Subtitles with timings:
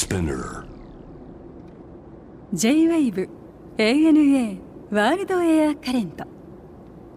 [0.00, 0.64] Spinner.
[2.54, 3.28] J-WAVE
[3.76, 4.58] ANA
[4.90, 6.24] ワールドエアカレント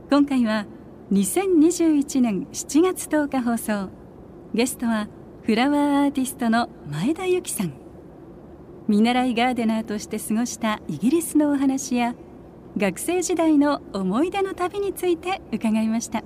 [0.10, 0.66] 今回は
[1.10, 3.90] 2021年7月10日放送。
[4.54, 5.08] ゲストは
[5.44, 7.74] フラワーアーティストの前田由紀さん。
[8.90, 12.16] 見習いガーデナーとして過ごしたイギリスのお話や
[12.76, 16.22] 学生時代の思い出の旅について伺いました。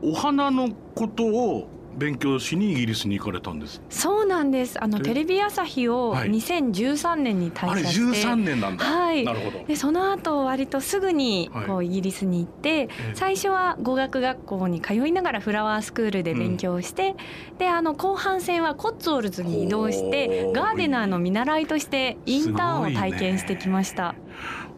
[0.00, 3.80] お花のことを勉強しにイギリスに行かれたんです。
[3.90, 4.82] そうなんです。
[4.82, 5.00] あのえ？
[5.02, 6.30] テレビ朝日をはい。
[6.30, 9.24] 2013年に退社して、13年なんだ、はい。
[9.24, 9.64] なるほど。
[9.64, 11.66] でその後割とすぐにはい。
[11.66, 17.14] こうイギリスに行って、え最初は語学学校に通いながらフラワースクールで勉強して、
[17.58, 24.14] であの後半戦はコッツウォルズに移動してガーデナーの見習いとしてインターンを体験してきました。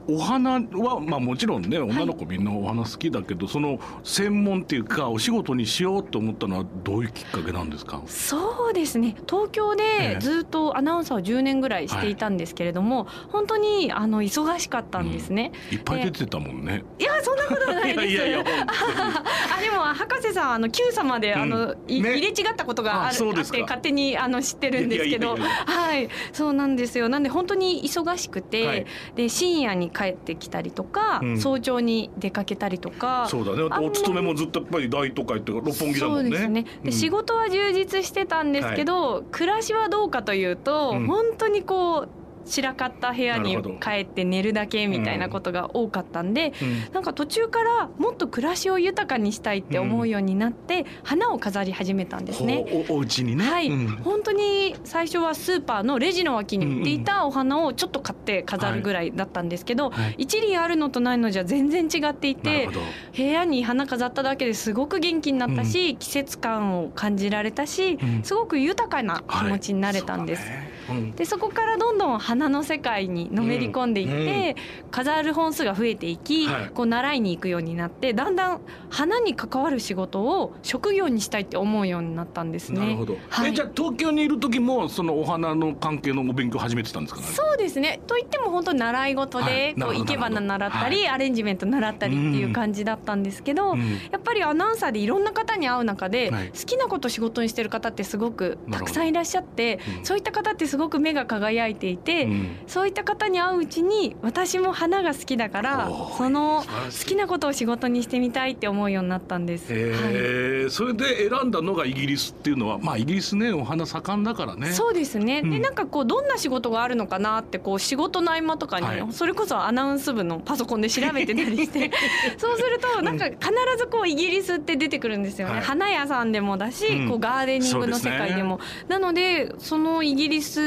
[0.09, 8.03] お花はまあもちろんね女の子みんなお花好きだけど、その専門っていうかお仕事にしようと思ったのはどういうきっかけなんですか？
[8.07, 9.17] そうですね。
[9.29, 18.07] 東京えでえずっとアナウンサーを10年ぐらいしていたんですけれども、本当にあの忙しかったんですね、いっぱい出てたもんね、いやそんなことないです。
[18.07, 21.41] いやいや あでも博士さんあの Q 様で、うん。
[21.43, 22.11] あのいね。
[22.17, 25.37] 入れ違ったことがああるあって勝手にあの知ってるんですけど。
[25.37, 26.09] はい。
[26.33, 27.09] そうなんですよ。
[27.09, 28.87] なんで本当に忙しくて、はい。
[29.15, 31.41] で深夜に帰ってきたりとか、うん。
[31.41, 33.63] 早朝に出かけたりとかそうだね。
[33.63, 36.25] あんまりお勤めもずっとやっぱり大都会っていうか六本木だもんね。
[36.25, 36.63] そうですね。
[36.63, 36.93] で、うん。
[36.93, 41.07] 仕事は充実してたんですけど、暮らしはどうかというと、うん。
[41.07, 42.09] 本当にこう
[42.47, 46.95] 散らかった部屋に帰って寝るだけみたいなことが多かったんで、うん。
[46.95, 52.87] なんか途中からもっと暮らしを豊かにしたいって思うようになって、花を飾り始めたんですね。
[52.89, 53.45] おお家にね。
[53.45, 53.89] はい、うん。
[54.05, 60.15] 本当に最初はスーパーのレジの脇に売っていたお花をちょっと買って飾るぐらいだったんですけど、はい。
[60.19, 62.69] 一輪あるのとないのじゃ全然違っていて
[63.17, 68.23] 部屋に花飾っただけですごく元気になったし、季節感を感じられたし、うん。
[68.23, 70.49] すごく豊かな気持ちになれたんです。
[70.49, 70.76] はい
[71.17, 74.57] でそこからどんどん花の世界にのめり込んでいって、
[74.91, 76.71] 飾る本数が増えていき、はい。
[76.71, 82.81] こう習いに行くようになってだんだん花に関わる仕事を職業にしたいって思うようになったんですね。
[82.81, 83.51] なるほど、はい。
[83.51, 87.21] えじゃあ東京にいる時もそのお花の関係のお勉強始めてたんですか？
[87.21, 88.01] ねそうですね。
[88.07, 89.55] といっても本当習い事はい。
[89.55, 93.81] でこうなるほど生け花習ったり、なるアレンジメント習ったりっていう感じだったんですけど、うん。
[94.11, 96.49] やっぱりアナウンサーでいろんな方に会う中で、はい。
[96.49, 102.57] 好きなことを仕事にしてる方ってすごくたくさんいらっしゃって、うんそういった方ってすごく目が輝いていて、うん。
[102.67, 109.73] そういった方に会ううちに私も花が好きだからその好きなことを仕事にしてみたいって思うようになったんです。
[109.73, 109.83] はい。
[109.83, 114.73] えーそれで選んだのがイギリスっていうのはまあイギリスねお花盛んだからね。
[114.73, 115.51] そうですね、うん。
[115.51, 119.07] でなんかこうどんな仕事があるのかなってこう仕事の合間とかに、はい。
[119.13, 121.91] それこそアナウンス部のパソコンで調べてたりして
[122.37, 123.41] そうするとなんか必
[123.79, 125.63] ずこうイギリスって出てくるんですよね、はい。
[125.63, 127.09] 花屋さんでもだし、うん。
[127.09, 128.61] こうガーデニングの世界でも。
[128.89, 130.61] なのでそのイギリス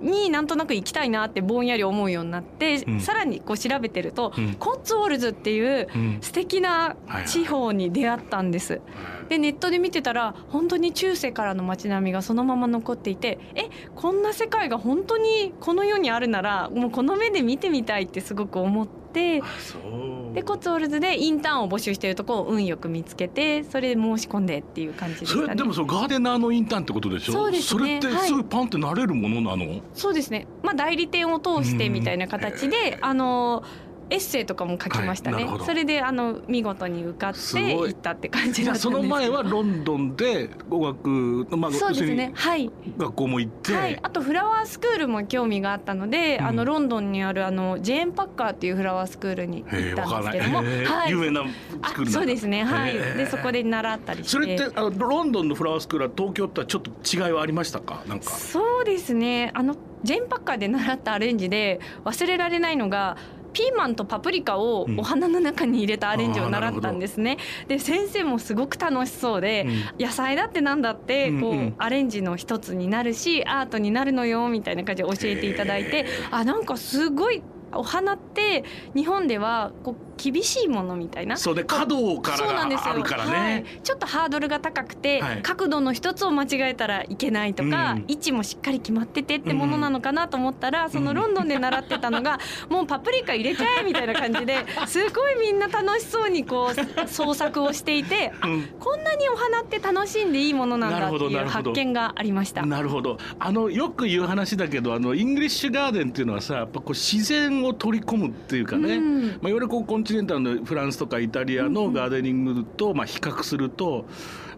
[0.00, 3.00] になんとなく行きたいなってぼんやり思うようになって、うん。
[3.00, 4.54] さらにこう調べてると、うん。
[4.54, 6.18] コッツウォルズっていううん。
[6.20, 6.96] 素敵な
[7.26, 8.80] 地方に出会ったんです。
[9.28, 18.97] でネットで見てたら本当に中世からの街並みがそのまま残っていてえこんな世界が本当にこの世にあるならもうこの目で見てみたいってすごく思って
[19.42, 20.34] あそう。
[20.34, 25.42] でコッツウォルズでインターンを募集しているところを運よく見つけてそれで申し込んでっていう感じでしたね。
[25.44, 27.32] それでもそのガーデナーのインターンってことでしょ？
[27.32, 28.00] そうですね。
[28.00, 33.64] それってすぐパンってなれるものなの、そうですね、まあ、代理店を通してみたいな形で、あの
[34.10, 37.38] エッセイとかも書きましたね、はいそれであの見事に受かって
[37.74, 42.32] 行ったって感じだったんですその前はロンドンで語学まあそうですね。
[42.34, 42.70] はい。
[42.96, 51.10] 学校も行って、はい、あとフラワースクールも興味があったので、うんあのロンドンにあるあのジェーン・パッカーっていうフラワースクールに行ったんですけども、はい。
[51.10, 51.44] 有名な
[51.82, 52.64] あ作るそうですね。
[52.64, 52.94] はい。
[52.94, 54.30] でそこで習ったりして。
[54.30, 58.02] それってあのロンドンのフラワースクールは東京とはちょっと違いはありましたか？
[58.06, 58.30] なんか。
[58.30, 59.50] そうですね。
[59.54, 63.16] あのジェーン・パッカーで習ったアレンジで忘れられないのが
[63.52, 65.00] ピーマンとパプリカをうん。
[65.00, 67.38] お花の中に入れたアレンジを習ったんですね。
[67.68, 69.66] で先生もすごく楽しそうで、
[69.98, 70.06] うん。
[70.06, 71.74] 野菜だってなんだってこう、うんうん。
[71.78, 77.42] アレンジの一つになるしアートになるのよみたいな感じで教えていただいてあなんかすごい
[77.72, 81.36] お花って日本ではこう厳しいものみたいな。
[81.36, 82.94] そうで角かそうなんですよ。
[82.94, 83.54] らがあるからはい。
[83.62, 85.42] ね、ちょっとハードルが高くて、はい。
[85.42, 88.04] 角度の一つを間違えたらいけないとか、うん。
[88.08, 98.32] 位置もしっかり決まっててってものなのかなと思ったら、そのロンドンで習ってたのが、もうパプリカ入れちゃえみたいな感じで すごいみんな楽しそうにこう創作をしていて、
[98.80, 102.66] こんなにお花って楽しんでいいものなんだっていう発見がありました。
[102.66, 103.18] なるほど。
[103.38, 109.22] あのよく言う話だけどあのイングリッシュガーデンっていうのはさやっぱこう自然を取り込むっていうかね、うん。
[109.22, 114.06] まあ、いわゆるこうコンチネンタルのフランスとかイタリアのガーデニングとまあ比較すると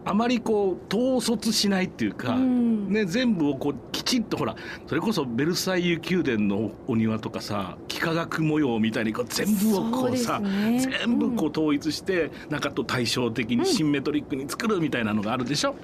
[0.03, 2.91] あまりこう統率しないっていうか、うん。
[2.91, 4.55] ね、全部をこうきちっとほら
[4.87, 10.79] それこそベルサイユ宮殿のお庭とかさ幾何学模様みたいにこう全部をこうさね。
[10.79, 15.75] 全部こう統一して、なんかと対照的にシンメトリックに作るみたいなのがあるでしょ、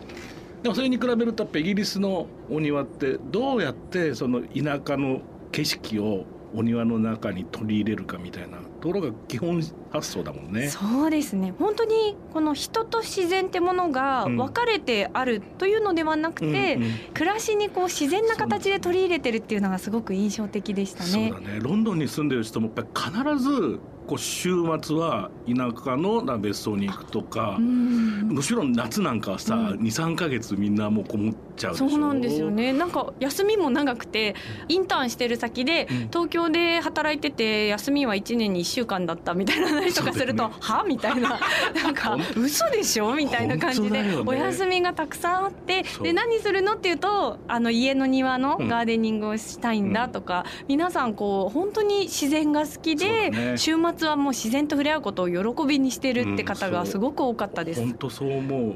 [0.63, 5.21] でもそれに比べるとイギリスのお庭ってどうやってその田舎の
[5.51, 10.67] 景色をお庭の中に取り入れるかみたいなところが基本発想だもんね。
[10.67, 11.53] そうですね。
[11.59, 14.37] 本当にこの人と自然ってものがうん。
[14.37, 16.91] 分かれてあるというのではなくて、うんうん。
[17.13, 21.31] 暮らしにこう自然な形で取り入れてるっていうのがすごく印象的でしたね。
[21.31, 21.59] そうだね。
[21.61, 28.71] ロンドンに住んでる人もやっぱり必ずこう週末は田舎のな別荘に行くとかう、んもちろん。
[28.73, 29.79] 夏なんかはさ、うん。
[29.79, 32.71] 23か月みんなもうこもっちゃうでしょそうなんですよね。
[32.73, 34.35] なんか休みも長くて
[34.69, 35.97] インターンしてる先でうん。
[36.09, 40.83] 東京で働いてて休みは1年に1週間だったみたいな話とかすると、そうだよは？
[40.83, 41.39] みたいな。
[41.83, 43.15] なんか嘘でしょ？
[43.15, 46.73] みたいな感じで、お休みがたくさんあってで何するの？
[46.73, 48.67] っていうとあの家の庭のうん。
[48.67, 57.81] ガーデニングをしたいんだとか、皆さんこう本当に自然が好きで、週末はもう自然と触れ合うことを喜びにしてるって方がすごく多かったです。
[57.81, 58.75] 本当そう思う。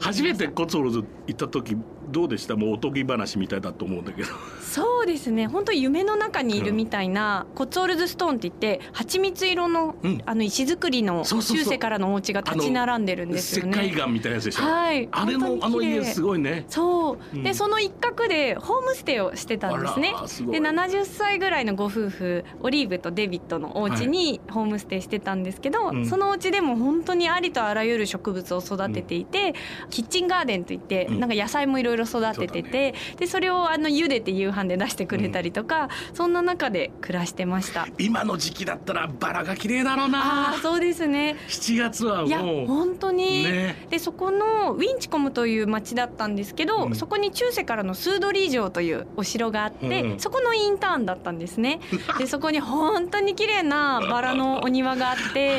[0.00, 1.76] 初めてコツオルズ行った時
[2.12, 2.54] どうでした？
[2.54, 4.28] もうおとぎ話みたいだと思うんだけど。
[4.60, 5.46] そうですね。
[5.46, 10.22] 本当夢の中にいるみたいな、コッツオルズストーンって言って蜂蜜色の,、うん。
[10.24, 13.70] あの石造りの中世からのお家が立ち並んでるんですよね。
[13.72, 16.64] 石灰岩みたいなやつでしょ、はい、あれのあの家すごいね。
[16.68, 17.42] そう、うん。
[17.42, 20.12] でその一角でホームステイをしてたんですね。
[20.50, 26.06] で70歳ぐらいのご夫婦オリーブとデビッドのお家にホームステイしてたんですけど、うん。
[26.06, 29.54] そのお家でも本当にありとあらゆる植物を育てていて、
[29.90, 31.20] キッチンガーデンといって、うん。
[31.20, 37.86] なんか野菜もいろいろ育ててて、でそれをあの茹でて夕飯で出してくれたりとか、そんな中で暮らしてました。
[37.98, 40.50] 今の時期だったらバラが綺麗だろうな。
[40.50, 41.36] ああそうですね。
[41.48, 43.86] 7月はいやもう本当に、ね。
[43.90, 46.94] でそこのウィンチコムという町だったんですけど、うん。
[46.94, 50.20] そこに中世からのスードリー城というお城があって、うん。
[50.20, 51.80] そこのインターンだったんですね。
[52.18, 55.58] でそこに本当に綺麗なバラのお庭があって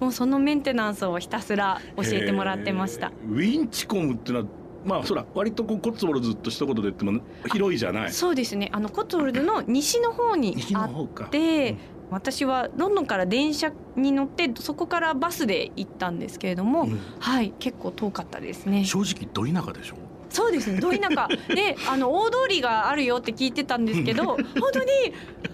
[0.00, 3.12] もうそのメンテナンスをひたすら教えてもらってました。
[3.28, 4.46] ウィンチコムっていうのは
[4.86, 7.20] まあそら割とこうコッツウォルズと一言で言っても
[7.52, 8.12] 広いじゃない。
[8.12, 8.70] そうですね。
[8.72, 11.78] あのコッツウォルズの西の方にあって、うん
[12.08, 17.00] 私はロンドンから電車に乗ってそこからバスで行ったんですけれども、うん。
[17.18, 18.84] はい結構遠かったですね。
[18.84, 19.96] 正直ど田舎でしょ？
[20.36, 20.80] そうですね。
[20.80, 24.36] ど田舎 であの大通りがあるよって聞いてたんですけど本
[24.72, 24.90] 当に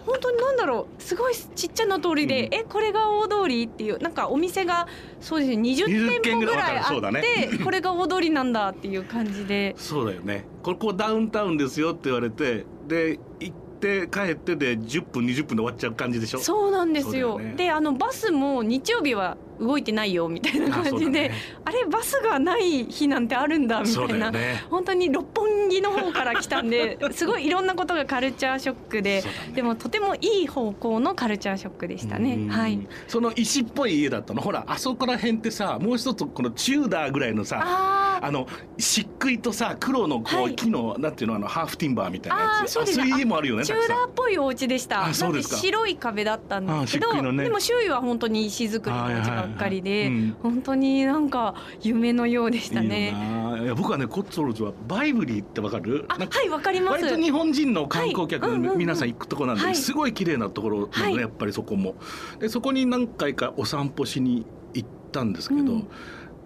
[0.05, 1.02] 本当になんだろう。
[1.02, 2.55] すごいちっちゃな通りで、うん。
[2.55, 4.88] えこれが大通りっていうなんかお店が
[5.20, 7.50] そうですね20 20店舗ぐらいあって、ね。
[7.62, 9.75] これが大通りなんだっていう感じで。
[9.79, 10.44] そうだよね。
[10.64, 16.38] ここダウンタウンですよって言われてで行って帰ってで10分20分で終わっちゃう感じでしょ？
[16.40, 17.55] そうなんですよね。
[17.56, 21.30] であのバスも日曜日は動いてないよみたいなあ感じで
[21.64, 24.32] あれバスがない日なんてあるんだみたいな、
[24.70, 29.22] 本当に六本木の方から来たんで すごいいろんなことがカルチャーショックで、
[29.54, 32.34] でもとてもいい方向のカルチャーショックでしたね。
[32.34, 32.48] うん。
[32.48, 32.86] はい。
[33.06, 34.42] その石っぽい家だったの？
[34.42, 38.46] ほらあそこら辺ってさもう一つこのチューダーぐらいのさあの
[38.78, 40.54] 漆喰とさ黒のこう、はい。
[40.56, 42.78] 木のなんていうのあのハーフティンバーみたいなやつ。
[42.78, 45.06] あーそういう家もあるよねチューダーっぽいお家でした。
[45.06, 45.54] あそうですか。
[45.56, 50.37] なん白い壁だったんですけど、でも周囲は本当に石造りのお家ばっかりで、うん。
[50.43, 53.14] 本当になんか夢のようでしたね。
[53.62, 56.06] いや僕はねコッツウォルズはバイブリーってわかる？
[56.08, 57.05] はいわかります。
[57.05, 59.76] 割と日本人の観光客の皆さん行くとこなんで、はい。
[59.76, 61.17] すごい綺麗なところなのね、はい。
[61.17, 61.94] やっぱりそこも。
[62.38, 65.88] でそこに何回かお散歩しに行ったんですけど、うん。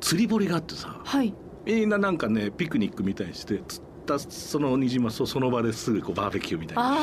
[0.00, 1.32] 釣り堀があってさはい。
[1.64, 6.96] みんななんかねピクニックみたいにして釣ったそのニジマスをその場ですぐこうバーベキューみたいに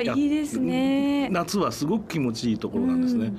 [0.00, 1.28] してあいいですね。
[1.30, 3.32] 夏はすごく気持ちいいところなんですね、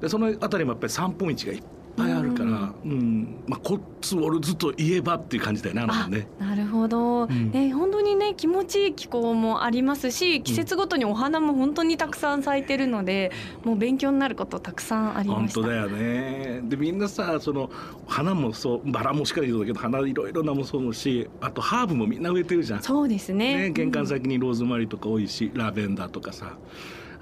[0.00, 1.62] でその辺りもやっぱり散歩道がいっ
[1.96, 3.42] ぱいあるから、うん。
[3.46, 6.26] まあ、コッツウォルズといえばっていう感じだよねあのね。
[6.70, 7.50] ほど、ん。
[7.50, 13.30] ね本当にね気持ちいい気候もありますし季節ごとにお花も本当にたくさん咲いてるので、
[13.64, 15.60] もう勉強になることたくさんありました。
[15.60, 16.60] 本当だよね。
[16.64, 17.70] でみんなさその
[18.06, 23.40] 花もそうバラもしっかりだけど花いろいろなもそうだしあとハーブもみんな植えてるじゃん、そうですね。
[23.40, 24.08] ね、玄関うん。
[24.08, 26.56] 先にローズマリーとか多いし、ラベンダーとかさ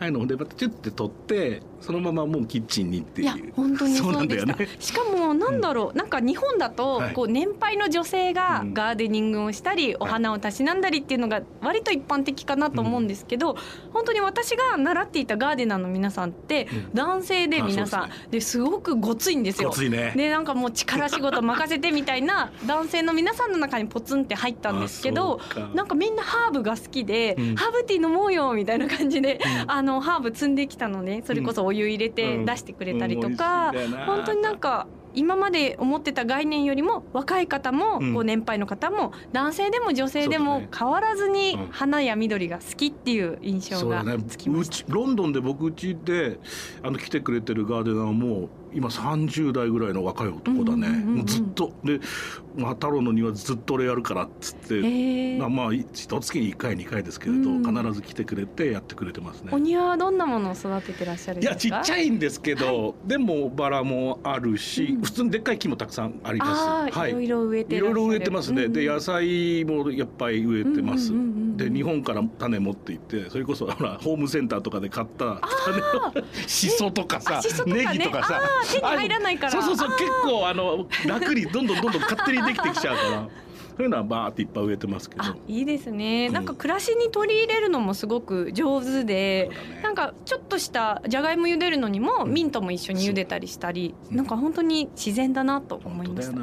[0.00, 3.26] ああいうのでまたチュッて取ってそのままもうキッチンにっていう。
[3.26, 4.56] いや本当にそうなんだよね。
[4.78, 7.14] しかもなんだろう、なんか日本だとはい。
[7.14, 8.74] こう年配の女性がうん。
[8.74, 13.56] ガーデニングをしたり、お花をたしなんだりっていうのが割と一般的かなと思うんですけど、
[13.92, 16.90] 本当に私が習っていたガーデナーの皆さんってうん。
[16.94, 18.30] 男性で皆さん。
[18.30, 19.68] ですごくごついんですよ。
[19.68, 19.74] ご。
[19.74, 20.12] ついね。
[20.16, 25.40] でなんかもう力仕事任せてみたいな 男性の皆さんの中にポツンって入ったんですけど
[25.74, 27.54] なんかみんなハーブが好きで、うん。
[27.56, 29.70] ハーブティー飲もうよみたいな感じで、うん。
[29.70, 31.22] あのハーブ摘んできたのね。
[31.24, 32.44] それこそお湯入れてうん。
[32.44, 33.72] 出してくれたりとか、うん。
[33.72, 38.14] 美味しいん本当になんか今まで思ってた概念よりも若い方もうん。
[38.14, 41.68] ご年配の方も男性でも女性でも変わらずにうん。
[41.70, 44.84] 花や緑が好きっていう印象がつきました。
[44.84, 46.38] うちロンドンで僕うちで
[46.82, 50.88] あの来てくれてるガーデナーも今30代ぐらいの若い男だね、
[51.20, 51.72] うずっと。
[51.84, 52.00] で
[52.56, 55.38] 「まあ、太郎の庭ずっと俺やるから」っつって、へー。
[55.38, 57.62] まあまあ一月に1回2回ですけれど、うん。
[57.64, 59.50] 必ず来てくれてやってくれてますね。
[59.52, 59.58] お。
[59.58, 61.80] 庭はどんなものを育ててらっしゃるんいやですか？
[61.82, 65.02] ちっちゃいんですけど、でもバラもあるし、うん。
[65.02, 66.60] 普通にでっかい木もたくさんあります。
[66.62, 67.12] ああ、い。
[67.12, 67.80] ろいろ植えてい。
[67.80, 78.40] ろいろ植えてますね、うんで野菜もやっぱり植えてます、うんうんうんうんで日本から種持って行ってそれこそほらホームセンターとかで買った種をしそとかさネギとかさ。
[78.72, 79.52] 手に入らないから。
[79.52, 83.28] そうそうそう結構あの楽にどんどんどんどん勝手にできてきちゃうから。
[83.76, 85.22] そういうのはバーっていっぱい植えてますけど。
[85.22, 86.26] あ、いいですね。
[86.26, 86.34] うん。
[86.34, 89.50] なんか暮らしに取り入れるのもすごく上手で。
[89.50, 89.82] ね。
[89.82, 92.32] なんかちょっとしたじゃがいも茹でるのにもうん。
[92.32, 94.14] ミントも一緒に茹でたりしたり、う。
[94.14, 96.38] んなんか本当に自然だなと思いました。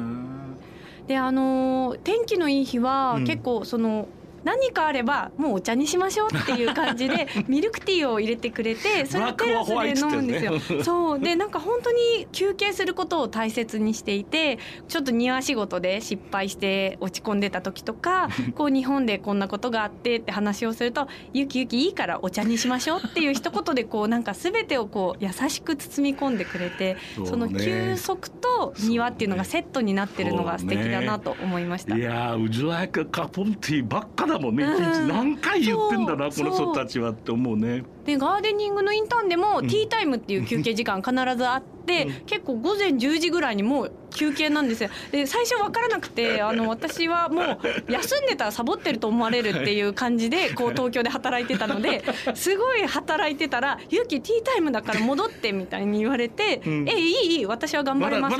[1.06, 3.24] であのー天気のいい日はうん。
[3.26, 4.08] 結構その、
[4.46, 10.82] 何かあればもうお茶にしましょうっていう感じで ミルクティーを入れてくれてそれをテラスで飲むんですよ。
[10.84, 11.18] そう。
[11.18, 31.96] で なんか本当に休憩することを大切にしていてちょっと庭仕事で失敗して落ち込んでた時とか こう日本でこんなことがあってって話をすると「ゆきゆきいいからお茶にしましょう」っていう一言でこうなんか全てをこう優しく包み込んでくれてその休息と庭っていうのがセットになってるのが素敵だなと思いました。
[31.96, 39.68] いやーうじわやかカポンティーばっかだもんね、うん一日何回言ってんだなこの人たちはって思うねでガーデニングのインターンでもうん。
[39.68, 42.12] ティータイムっていう休憩時間必ずあって、うん。
[42.26, 44.90] 結構午前10時ぐらいにもう休憩なんですよ。
[45.12, 52.02] で最初分からなくて あの私はもう休んでたらサボってると思われるっていう感じでこう東京で働いてたので
[52.34, 56.88] すごい働いてたら「ゆうきティータイムだから戻って」みたいに言われて「うん。
[56.88, 58.36] えいいいい私は頑張れます」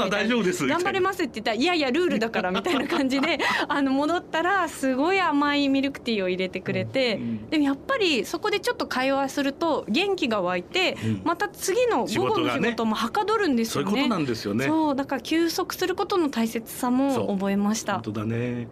[0.67, 7.17] 頑張れますって言ったら「いやいやルールだから」みたいな感じで あの戻ったらすごい甘いミルクティーを入れてくれて。
[7.17, 7.51] うん。
[7.51, 11.23] でもやっぱりそこでちょっと会話すると元気が湧いて、うん。
[11.25, 13.91] また次の午後の仕事もはかどるんですよね。
[13.91, 14.67] そういうことなんですよね。
[14.67, 17.95] そうだから休息することの大切さも覚えました。
[17.95, 18.03] 本。
[18.03, 18.69] 当だね。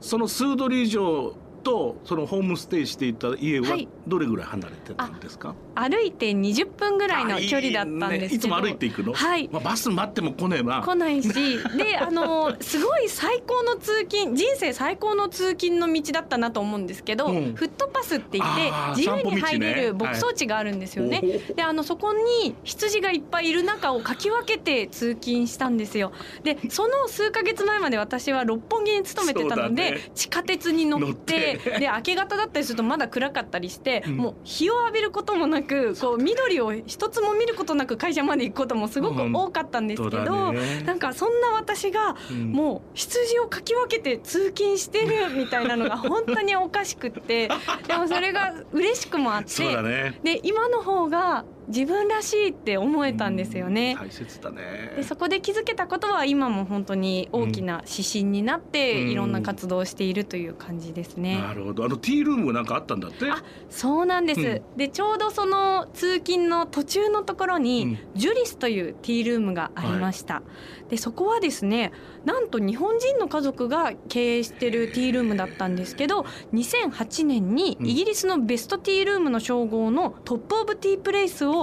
[0.00, 1.34] その数ドル以上
[1.68, 3.86] とそのホームステイしていた家ははい。
[4.06, 8.36] どれぐらい離れてたんですか、歩いて20分ぐらいの距離だったんですね。
[8.36, 9.48] いつも歩いていくの、はい。
[9.52, 11.28] まあ、バス待っても来ねえな来ないし。
[11.76, 17.54] で あのすごい最高の通勤人生最高の通勤の道だったなと思うんですけど、うん。
[17.54, 21.20] フットパスって言って自由に入れる牧草地があるんですよね。
[21.50, 26.12] おであのそこに羊がいっぱいいる中をかき分けて通勤したんですよ。
[26.42, 30.10] でその数ヶ月前まで私は六本木に勤めてたので、ね。
[30.14, 34.16] 地下鉄に乗ってで明け方だったりするとまだ暗かったりして、うん。
[34.16, 40.82] もう日を浴びることもなくこう緑を一つも見ることなく会社まで行くこともすごく多かったんですけど、だね。
[40.82, 42.52] なんかそんな私がうん。
[42.52, 47.48] もう羊をかき分けて通勤してるみたいなのが本当におかしくって
[47.86, 50.20] でもそれが嬉しくもあって ね。
[50.22, 53.96] で今の方が自分らしいって思えたんですよね。
[53.98, 54.94] 大切だね。
[54.96, 59.10] でそこで気づけたことは今も本当に大きな指針になってうん。
[59.10, 61.40] いろんな活動をしているという感じですね。
[61.40, 61.84] なるほど。
[61.84, 63.30] あのティールームがなんかあったんだって？
[63.30, 64.76] あそうなんです、うん。
[64.76, 67.98] でちょうどその通勤の途中のところに、うん。
[68.14, 70.42] ジュリスというティールームがありました、
[70.88, 71.92] でそこはですね
[72.24, 81.57] なんと日本人の家族が経営してるティールームだったんですけど2008年にうんイギリスのベストティールームの称号のトップオブティープレイスを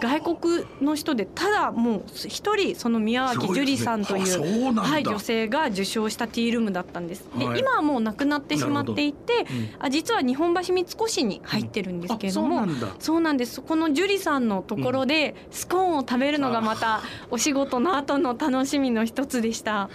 [0.00, 7.24] 外国の人でただもう一人その宮脇樹里さんというねはい、女性が受賞したティールームだったんです。
[7.36, 7.60] で、はい。
[7.60, 9.46] 今はもうなくなってしまっていて、うん。
[9.78, 12.96] あ実は日本橋三越に入ってるんですけれども、あそうなんだ。
[12.98, 13.54] そうなんです。
[13.54, 19.88] そこのジュリさんのところでスコーンを食べるのがまたお仕事の後の楽しみの一つでした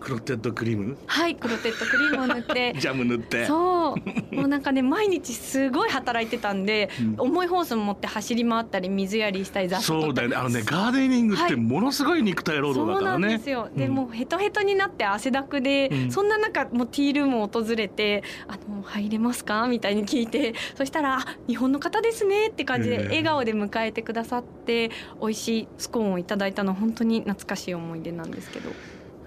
[0.00, 0.96] クロテッドクリーム？
[1.06, 2.74] はいクロテッドクリームを塗って。
[2.80, 3.46] ジャム塗って。
[3.46, 3.94] そ
[4.32, 4.34] う。
[4.34, 7.14] もうなんかね毎日すごい働いてたんで、うん。
[7.18, 10.36] 重いホース持って走り回ったり水やりしたり雑草そうだよね。
[10.36, 11.56] あのねガーデニングってはい。
[11.56, 13.68] ものすごい肉体労働だからね、そうなんですよ。
[13.76, 13.94] でうん。
[13.94, 16.10] もうヘトヘトになって汗だくで、うん。
[16.10, 20.54] そんな中もうティールームを訪れて「あの入れますか?」みたいに聞いて。
[20.76, 23.04] そしたらあ「日本の方ですね」って感じでええ。
[23.08, 24.90] 笑顔で迎えてくださって
[25.20, 28.70] 美味しいスコーンをいただいたの本当に懐かしい思い出なんですけど。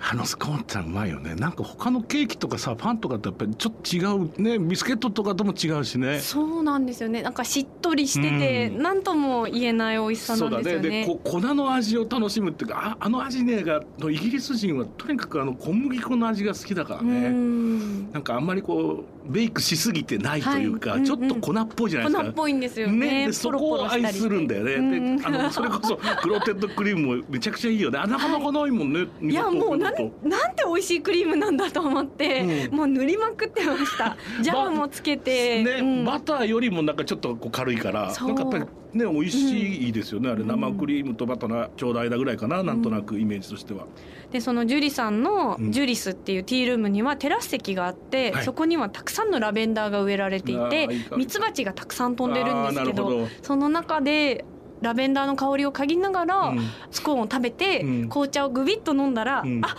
[0.05, 1.33] あのスコーンってうまいよね。
[1.35, 4.59] なんか他のケーキとかさパンとかってやっぱりちょっと違うね。
[4.59, 6.19] ビスケットとかとも違うしね。
[6.19, 7.21] そうなんですよね。
[7.21, 8.83] なんかしっとりしてて、うん。
[8.83, 10.89] なんとも言えない美味しさそうんですよね。
[10.89, 11.05] ね。
[11.05, 18.11] でこ粉の味を楽しむっていうかああの味ねがイギリス人はとにかくあの小麦粉の味が好きだからうねん。
[18.11, 21.17] なんかあんまりこうベイクしすぎてないというか、はいうんうん。
[21.17, 22.23] ちょっと粉っぽいじゃないですか。
[22.25, 23.07] 粉っぽいんですよね。
[23.07, 25.17] ね、でそこを愛するんだよね。
[25.17, 27.99] で、あのそれこそクロテッドクリームもめちゃくちゃいいよね。
[27.99, 29.07] あなかなかないもんね。
[29.21, 30.27] いやもうなんと。
[30.27, 32.77] なんて美味しいクリームなんだと思って、うん。
[32.77, 34.17] もう塗りまくってました。
[34.41, 36.05] ジャムもつけて、ね、うん。
[36.05, 40.29] バターよりもなんかちょっとこう軽いから、なんかやっぱりね美味しいですよね。
[40.29, 43.85] あれ生クリームとバターちょうだいだぐらいかな、なんとなくイメージとしては。
[44.31, 45.71] でそのジュリさんのうん。
[45.71, 48.43] ジュリスっていうティールームにはテラス席があって、はい。
[48.43, 53.27] そこにはたくさんのラベンダーが植えられていあてミツバチがたくさん飛んでるんですけど。
[53.41, 54.45] その中で
[54.83, 56.59] ラベンダーの香りを嗅ぎながら、うん。
[56.91, 58.09] スコーンを食べて、うん。
[58.09, 59.61] 紅茶をグビッと飲んだら、うん。
[59.63, 59.75] あ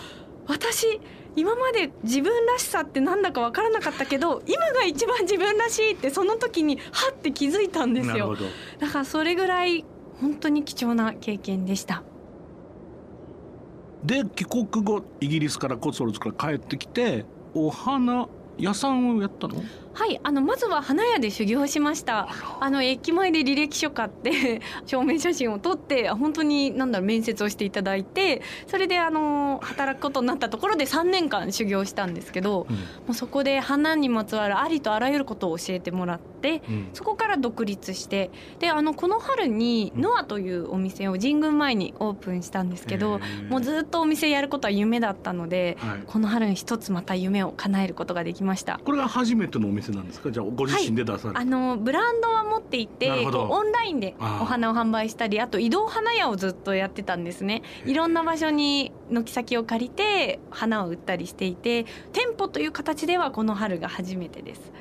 [0.47, 1.01] 私
[1.37, 8.37] 今まで自分らしさってなんだか分からなかったけど 今が一番自分らしいってその時にはって気づいたんですよ。
[8.79, 9.85] だからそれぐらい
[10.21, 12.03] 本当に貴重な経験でした。
[14.05, 19.63] で帰国後イギリスからコツォルズから帰ってきてお花屋さんをやったの？
[19.95, 22.29] はいあのまずは花屋で修行しました。
[22.59, 32.77] あの駅前で履歴書買って 証明写真を撮って本当になんだろう面接をしていただいてそれであの働くことになったところで3年間修行したんですけどうん。
[32.77, 36.89] もうそこで花にまつわるありとあらゆることを教えてもらってうん。
[36.93, 40.03] そこから独立してであのこの春にうん。
[40.03, 46.01] ノアというお店を神宮前にオープンしたんですけどもうずっとお店やることは夢だったのではい。
[46.05, 48.81] この春に一つまた夢を叶えることができました。
[48.85, 50.31] これが初めてのお店なんですか？
[50.31, 57.63] じゃあご自身で出されあのブランドは持っていてオンラインでお花を販売したりあと移動花屋をずっとやってたんですね。
[57.85, 64.73] いろんな場所に軒先を借りて花を売ったりしていて店舗という形ではこの春が初めてです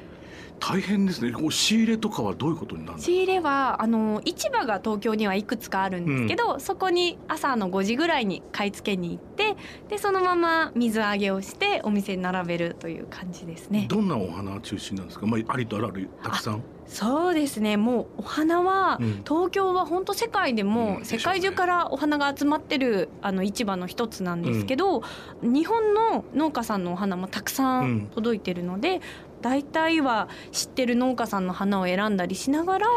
[0.66, 1.34] 大変ですね。
[1.34, 3.04] こう仕入れとかはどういうことになるの？
[3.04, 9.58] 仕入れはあの市場が東京にはいくつかあるんですけど、そこに朝の5時ぐらいに買い付けに行って
[9.90, 13.88] でそのまま水揚げをしてお店に並べるという感じですね。
[13.90, 15.28] どんなお花中心なんですか？
[15.28, 16.64] まあありとあらゆるたくさん？
[16.86, 25.02] そうですねもうお花は、うん東京は本当世界でうんもうね世界中からお花が集まってるあの市場の一つなんですけど、
[25.42, 29.02] 日本の農家さんのお花もたくさうんん届いてるので、
[29.44, 32.88] 大体は知ってる農家さんの花を選んだりしながら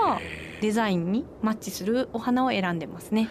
[0.62, 3.28] デザインにマッチするお花を選んでますね。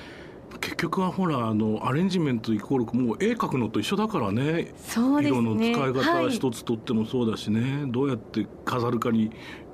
[0.62, 4.74] 結局はほらあのアレンジメントイコールもう絵描くのと一緒だからね。
[4.78, 5.72] そうです色の使ね。
[5.72, 9.32] い方はい一つとってもそうだしね、どうやって飾るかに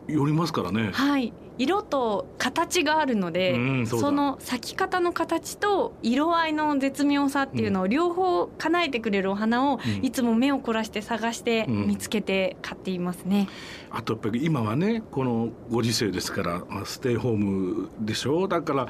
[0.07, 0.91] よりますからね。
[0.93, 10.05] はい、色と形があるので、うんそその咲き方の形と色合いの絶妙さっていうのを両方叶えてくれるお花をうん。
[10.05, 11.87] いつも目を凝らして探してうん。
[11.87, 13.47] 見つけて買っていますね。
[13.91, 18.87] あとやっぱり今はねこのご時世ですから、まあ、ステイホームでしょだから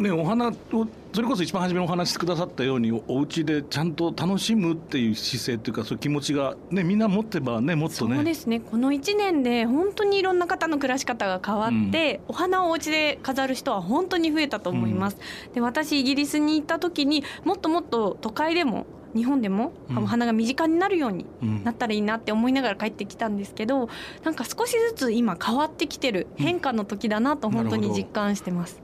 [0.00, 0.52] ねお花を
[1.12, 8.16] それこそ一番初めにお話しくださったようにおお家でちゃんと楽しむっていう姿勢っていうかそういう気持ちがねみんな持ってばねもっとね。
[8.16, 8.60] そうですね。
[8.60, 15.16] この1年で本当にいろんな方の暮らし方が変わって、お花をお家で飾る人は本当に増えたと思います。
[15.52, 19.98] で私イギリスに行った時にもっともっと都会でも日本でもうん。
[19.98, 21.64] お花が身近になるようにうん。
[21.64, 23.88] なったらいいなって思いながら帰ってきたんですけど
[24.22, 26.44] なんか少しずつ今変わってきてるうん。
[26.44, 28.80] 変化の時だなと本当に実感してます。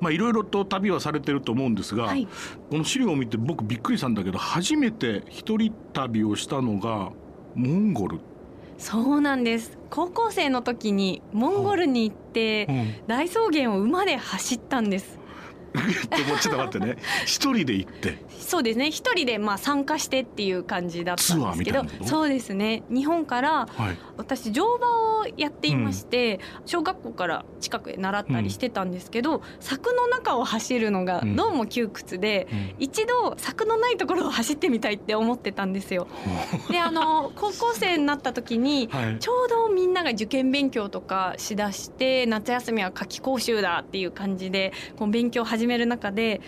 [0.00, 2.26] まあいろいろと旅はされてると思うんですが、はい、
[2.70, 7.10] この資料を見て僕びっくりしたんだけど初めて一人旅をしたのが
[7.54, 8.20] モンゴル、
[8.78, 9.78] そうなんです。
[9.88, 15.18] 高校生の時にモンゴルに行ってうん、大草原を馬で走ったんです
[16.40, 16.96] ちょっと待ってね。
[17.24, 18.18] 一人で行って。
[18.38, 18.90] そうですね。
[18.90, 21.82] 一人でまあ参加してっていう感じだったんですけど。
[22.04, 22.82] そうですね。
[22.88, 23.98] 日本からはい。
[24.16, 24.86] 私乗馬
[25.20, 31.36] をやっていまして、小学校から近くで習ったりしてたんですけど、柵の中を走るのがうん。
[31.36, 32.46] どうも窮屈で、
[32.78, 36.06] 一度柵のないところを走ってみたいって思ってたんですよ。
[36.70, 39.18] であの 高校生になった時にはい。
[39.18, 46.40] ちょうどみんなが受験勉強とかしだして夏休みは夏期講習だっていう感じでこう勉強を始める中で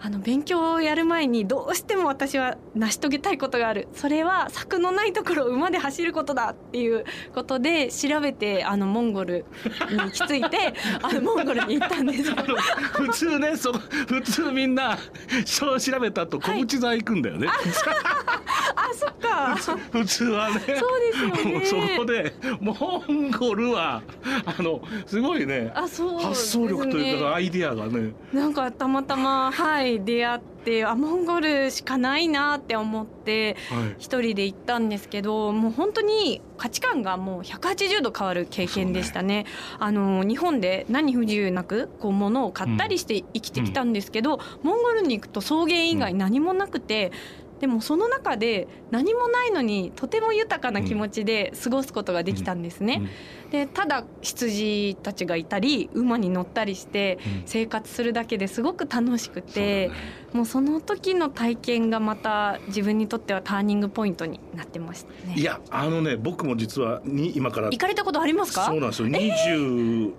[0.00, 3.88] あの勉強をやる前にどうしても私は成し遂げたいことがある。
[3.94, 7.04] それは柵のないところを馬で走ることだっていう
[7.34, 9.44] ことで調べてあのモンゴル
[9.90, 14.98] に行き着いて あのモンゴルに行ったんです普通ねその普通みんな
[15.44, 17.52] そう調べた後小口座行くんだよね、あ
[18.94, 19.56] そっか。
[19.58, 20.60] そう普通はね。
[20.60, 21.64] ですよね。
[21.64, 22.72] そこでモ
[23.10, 24.02] ンゴルは
[24.44, 25.72] あのすごいね。
[25.74, 26.24] あそうね。
[26.24, 28.12] 発想力というかアイディアがね。
[28.32, 33.94] なんかたまたまはい出会ってあモンゴルしかないなって思ってはい。
[33.98, 39.46] 一人で行ったんですけどもう本当に価値観がもう180度変わる経験でしたね。
[39.78, 47.12] あの日本で何不自由なくこう物を買ったりして生きてきたんですけど、モンゴルに行くと草原以外何もなくて。
[47.60, 53.02] でもその中で何もないのにとても豊かな気持ちで過ごすことができたんですね。
[53.50, 59.90] でただ羊たちがいたり馬に乗ったりして生活するだけですごく楽しくて、
[60.32, 65.34] もうその時の体験がまた自分にとってはターニングポイントになってましたね。
[65.36, 68.66] いやあのね僕も実はに今から行かれたことありますか？
[68.66, 70.12] そうなんですよ、25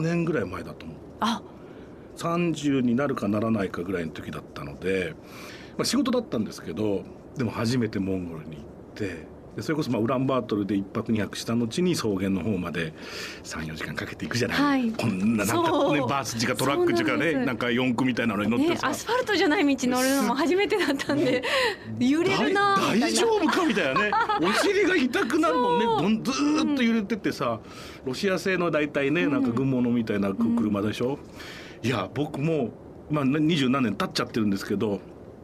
[0.00, 0.96] 年ぐらい前だと思う。
[1.20, 1.42] あ。
[2.16, 5.14] 30になるかならないかぐらいの時だったので、
[5.76, 7.02] まあ、仕事だったんですけど
[7.36, 12.94] でも初めてモンゴルに行ってでそれこそまあウランバートルで一泊二泊した後に草原の方まで
[13.44, 14.92] 34時間かけていくじゃない、はい。
[14.92, 21.42] こんななんかねバースっていうかトラックっていうかねなんか四駆みたいなのに乗ってね、さ、アスファルトじゃない道乗るのも初めてだったんで
[22.00, 24.10] 揺れるな大丈夫かみたいなね。
[24.40, 26.20] お尻が痛くなるもんね。
[26.24, 27.60] ずーっと揺れてってさ、
[28.06, 31.18] ロシア製の大体ねなんか軍物みたいな車でしょ、
[31.82, 32.70] いや僕も
[33.10, 35.00] まあ二十何年経っちゃってるんですけど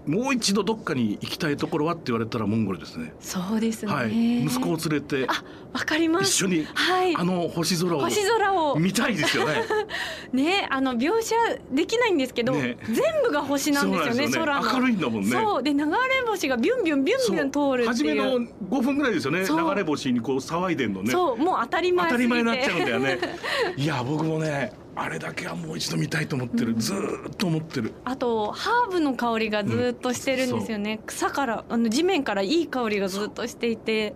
[0.09, 3.12] もう一度どっかに行きたいところはって言われたらモンゴルですね。
[3.21, 5.44] そうですね、はい、息子を連れてあ
[5.75, 6.31] わかります。
[6.31, 7.14] 一緒にはい。
[7.14, 8.01] あの星空を。
[8.01, 8.79] 星空を。
[8.79, 9.62] 見たいですよね。
[10.33, 11.35] ねあの描写
[11.71, 12.79] できないんですけど、ね。
[12.87, 15.31] 全部が星なんですよねそうなんです空の明るいんだもんね。
[15.31, 15.62] そう。
[15.62, 15.87] で流れ
[16.27, 17.87] 星がビュンビュンビュンビュン通るっていう。
[17.88, 19.40] 初めの5分ぐらいですよね。
[19.40, 21.11] 流れ星にこう騒いでんのね。
[21.11, 21.37] そう。
[21.37, 23.18] もう当たり前当たり前になっちゃうんだよね。
[23.77, 27.93] いや僕もねあれだけはもう一度見たいと思ってる、ずーっと思ってる。
[28.05, 34.15] あとハーブの香りがずっとしてるんですよね、草からあの地面からいい香りがずっとしていて。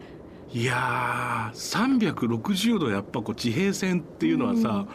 [0.53, 4.87] いやー360度やっぱこう地平線っていうのはさ、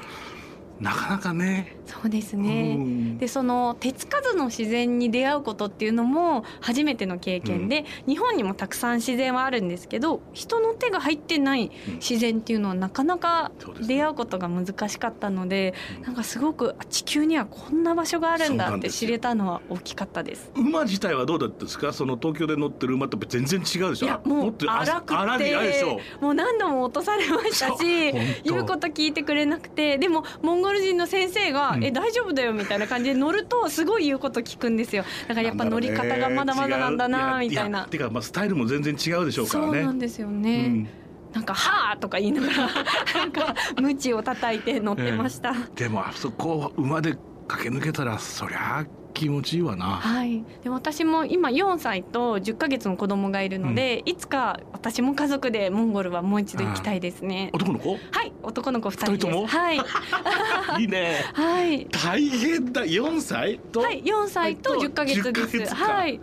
[0.80, 3.18] なかなかねそうですね、うん。
[3.18, 13.52] でその手つかずの自然に出会うことっていうのも初めての経験で、日本にもたくさん自然はあるんですけど人の手が入ってない自然っていうのはなかなか
[13.88, 15.74] 出会うことが難しかったので、
[16.04, 20.52] なんかすごくあ地球にはこんな場所があるんだって知れたのは大きかったです。
[20.56, 21.94] 馬自体はどうだったですか？
[21.94, 24.06] その東京で乗ってる馬と全然違うでしょ？
[24.06, 28.12] いやもう荒くてもう何度も落とされましたし
[28.44, 31.84] 言うこと聞いてくれなくてでもモンゴル人の先生が「うん。
[31.84, 35.04] え大丈夫だよ」みたいな感じで乗るとすごい言うこと聞くんですよ。
[35.28, 37.86] だからやっぱ乗り方がまだまだなんだなみたいな。
[37.86, 40.90] てかまあスタイルも全然違うでしょうかそうらねなんですようね、ん。
[41.34, 42.56] なんか「はあ」とか言いながら
[43.16, 48.86] なんか鞭を叩いて乗ってました、でもあそこを馬で駆け抜けたらそりゃ
[49.18, 49.86] 気持ちいいわな。
[49.86, 57.50] はい、で私も今4歳と10ヶ月の子供がいるので、いつか私も家族でモンゴルはもう一度行きたいですね。
[57.54, 57.98] 男の子？
[58.12, 59.48] はい、男の子2人とも？
[59.48, 59.78] はい、
[60.80, 61.26] いいね。
[61.34, 62.86] はい、大変だ。
[62.86, 65.74] 4歳と、はい、4歳と10ヶ月10ヶです。
[65.74, 66.20] はい、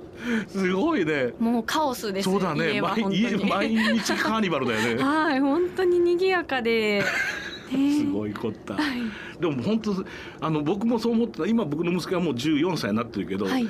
[0.49, 1.33] すごいね。
[1.41, 2.31] もうカオスです。
[2.31, 2.81] そうだね。
[2.81, 5.03] 毎日カーニバルだよね。
[5.03, 7.03] はい、本当に賑やかで。
[7.73, 7.99] ね。
[7.99, 8.75] すごいこった。
[8.75, 10.05] はい、でも本当
[10.41, 11.47] あの僕もそう思ってた。
[11.47, 13.67] 今僕の息子はもう14歳になってるけど、はい、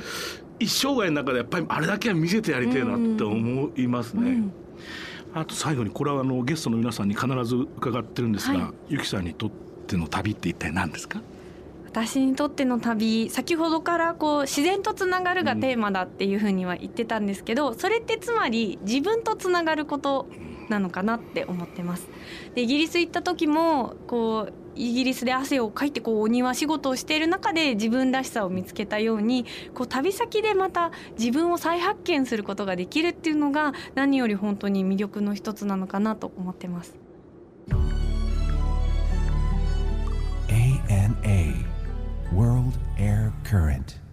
[0.58, 4.52] 一生涯の中でやっぱりあれだけは見せてやりたいなって思いますね、うん、
[5.34, 8.72] あと最後にこれはあのゲストの皆さんに必ず伺ってるんですが、はい。
[8.90, 9.50] ゆきさんにとっ
[9.86, 11.20] ての旅って一体何ですか？
[11.86, 20.26] 私にとっての旅先ほどからこう自然とつながるがテーマだっていうふうには言ってたんですけど、それってつまり自分とつながること
[20.68, 22.08] なのかなって思ってます。
[22.54, 36.96] でイギリス行った時もこうイギリスで汗をかいてこうお庭仕事をしている中で自分らしさを見つけたようにこう旅先でまた自分を再発見することができるっていうのが何より本当に魅力の一つなのかなと思ってます。
[40.48, 41.54] ANA
[42.32, 44.03] World Air Current